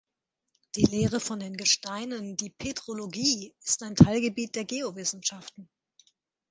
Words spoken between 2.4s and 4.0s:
Petrologie, ist ein